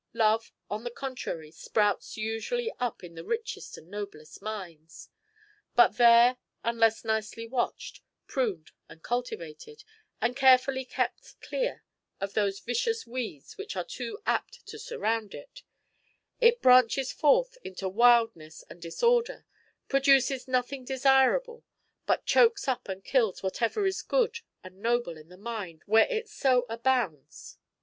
Love, 0.15 0.51
on 0.67 0.83
the 0.83 0.89
contrary, 0.89 1.51
sprouts 1.51 2.17
usually 2.17 2.71
up 2.79 3.03
in 3.03 3.13
the 3.13 3.23
richest 3.23 3.77
and 3.77 3.87
noblest 3.87 4.41
minds; 4.41 5.09
but 5.75 5.97
there, 5.97 6.37
unless 6.63 7.05
nicely 7.05 7.45
watched, 7.45 8.01
pruned, 8.25 8.71
and 8.89 9.03
cultivated, 9.03 9.83
and 10.19 10.35
carefully 10.35 10.83
kept 10.83 11.39
clear 11.39 11.83
of 12.19 12.33
those 12.33 12.61
vicious 12.61 13.05
weeds 13.05 13.59
which 13.59 13.75
are 13.75 13.83
too 13.83 14.17
apt 14.25 14.65
to 14.65 14.79
surround 14.79 15.35
it, 15.35 15.61
it 16.39 16.63
branches 16.63 17.13
forth 17.13 17.59
into 17.63 17.87
wildness 17.87 18.63
and 18.71 18.81
disorder, 18.81 19.45
produces 19.87 20.47
nothing 20.47 20.83
desirable, 20.83 21.63
but 22.07 22.25
choaks 22.25 22.67
up 22.67 22.89
and 22.89 23.03
kills 23.05 23.43
whatever 23.43 23.85
is 23.85 24.01
good 24.01 24.39
and 24.63 24.79
noble 24.81 25.15
in 25.15 25.29
the 25.29 25.37
mind 25.37 25.83
where 25.85 26.07
it 26.09 26.27
so 26.27 26.65
abounds. 26.69 27.59